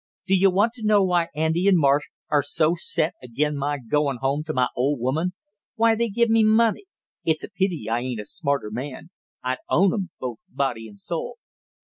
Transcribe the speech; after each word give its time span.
Do 0.25 0.35
you 0.35 0.49
want 0.49 0.73
to 0.73 0.83
know 0.83 1.03
why 1.03 1.27
Andy 1.35 1.67
and 1.67 1.77
Marsh 1.77 2.05
are 2.31 2.41
so 2.41 2.73
set 2.75 3.13
agin 3.21 3.55
my 3.55 3.77
goin' 3.77 4.17
home 4.19 4.43
to 4.45 4.51
my 4.53 4.67
old 4.75 4.99
woman? 4.99 5.33
Why 5.75 5.93
they 5.93 6.09
give 6.09 6.27
me 6.27 6.43
money? 6.43 6.85
It's 7.23 7.43
a 7.43 7.51
pity 7.51 7.87
I 7.87 7.99
ain't 7.99 8.19
a 8.19 8.25
smarter 8.25 8.71
man! 8.71 9.11
I'd 9.43 9.59
own 9.69 9.93
'em, 9.93 10.09
both 10.19 10.39
body 10.49 10.87
and 10.87 10.99
soul!" 10.99 11.37